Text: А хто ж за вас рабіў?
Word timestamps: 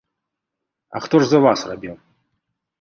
А 0.89 0.97
хто 1.05 1.21
ж 1.25 1.29
за 1.33 1.43
вас 1.45 1.59
рабіў? 1.73 1.95